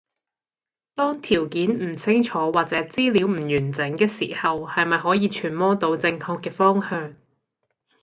[0.95, 7.13] 當條件唔清楚或者資料不完整嘅時候，係咪可以揣摩到正確嘅方向